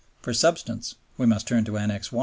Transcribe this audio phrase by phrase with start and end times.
[0.23, 2.17] For substance we must turn to Annex I.